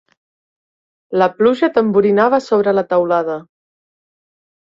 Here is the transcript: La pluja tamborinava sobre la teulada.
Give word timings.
La 1.21 1.25
pluja 1.41 1.69
tamborinava 1.75 2.39
sobre 2.45 2.75
la 2.77 2.85
teulada. 2.95 3.35